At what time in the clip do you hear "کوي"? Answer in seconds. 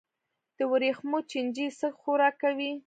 2.43-2.71